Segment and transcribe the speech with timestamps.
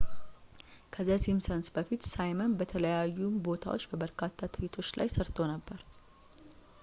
[0.93, 3.17] ከ ዘ ሲምፕሰንስ በፊት ሳይመን በተለያዩ
[3.47, 5.79] ቦታዎች በበርካታ ትርኢቶች ላይ ሠርቶ ነበር